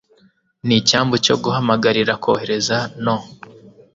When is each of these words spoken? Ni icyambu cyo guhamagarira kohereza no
Ni 0.65 0.75
icyambu 0.81 1.15
cyo 1.25 1.35
guhamagarira 1.43 2.13
kohereza 2.23 2.77
no 3.03 3.15